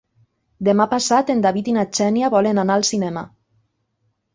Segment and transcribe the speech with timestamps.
[0.67, 3.29] Demà passat en David i na Xènia volen anar al cinema.